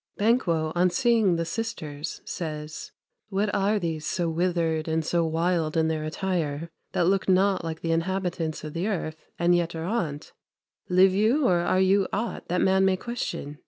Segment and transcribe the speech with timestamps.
[0.17, 2.91] Banquo, on seeing the sisters, says
[3.29, 7.81] "What are these, So withered and so wild in their attire, That look not like
[7.81, 10.33] the inhabitants o' th' earth, And yet are on't?
[10.89, 13.59] Live you, or are you aught That man may question?